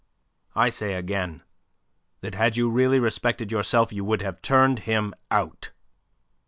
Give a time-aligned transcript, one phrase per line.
[0.55, 1.43] I say again
[2.21, 5.73] that had you really respected yourself you would have turned him out."